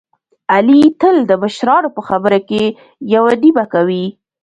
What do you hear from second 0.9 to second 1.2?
تل